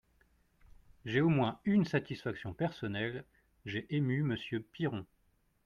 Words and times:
J’ai 1.05 1.21
au 1.21 1.29
moins 1.29 1.59
une 1.63 1.85
satisfaction 1.85 2.55
personnelle: 2.55 3.23
j’ai 3.67 3.85
ému 3.95 4.23
Monsieur 4.23 4.59
Piron. 4.63 5.05